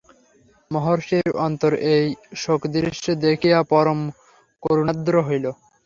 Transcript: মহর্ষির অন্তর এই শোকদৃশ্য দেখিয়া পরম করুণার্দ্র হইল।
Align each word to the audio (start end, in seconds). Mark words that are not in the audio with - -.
মহর্ষির 0.71 1.27
অন্তর 1.45 1.71
এই 1.93 2.05
শোকদৃশ্য 2.35 3.05
দেখিয়া 3.25 3.59
পরম 3.71 3.99
করুণার্দ্র 4.63 5.15
হইল। 5.27 5.45